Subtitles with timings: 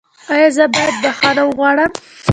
[0.33, 1.91] ایا زه باید بخښنه وغواړم؟